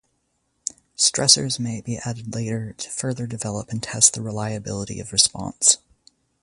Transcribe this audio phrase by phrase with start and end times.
[0.97, 5.77] Stressors may be added later to further develop and test the reliability of response.